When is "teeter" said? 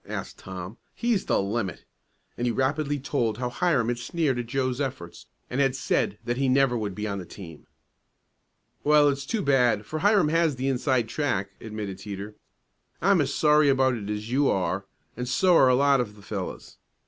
11.99-12.35